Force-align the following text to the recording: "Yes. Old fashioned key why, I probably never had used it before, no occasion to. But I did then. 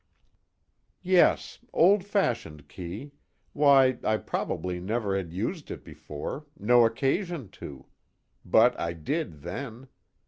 "Yes. 1.03 1.59
Old 1.73 2.03
fashioned 2.03 2.67
key 2.67 3.11
why, 3.53 3.99
I 4.03 4.17
probably 4.17 4.79
never 4.79 5.15
had 5.15 5.31
used 5.31 5.69
it 5.69 5.83
before, 5.83 6.47
no 6.57 6.87
occasion 6.87 7.49
to. 7.61 7.85
But 8.43 8.79
I 8.79 8.93
did 8.93 9.43
then. 9.43 9.89